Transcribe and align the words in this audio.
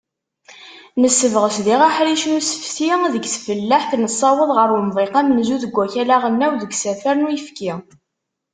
Nessebɣes 1.01 1.57
diɣ 1.65 1.81
aḥric 1.87 2.23
n 2.27 2.37
usefti 2.37 2.89
deg 3.13 3.23
tfellaḥt, 3.27 3.91
nessaweḍ 4.03 4.49
ɣar 4.57 4.69
umḍiq 4.77 5.13
amenzu 5.19 5.57
deg 5.63 5.73
wakal 5.77 6.09
aɣelnaw 6.15 6.53
deg 6.57 6.71
usafar 6.75 7.15
n 7.17 7.27
uyefki. 7.27 7.73